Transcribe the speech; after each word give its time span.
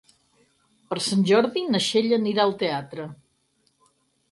Per 0.93 0.97
Sant 1.07 1.21
Jordi 1.33 1.63
na 1.75 1.83
Txell 1.85 2.11
anirà 2.19 2.47
al 2.49 2.57
teatre. 2.65 3.09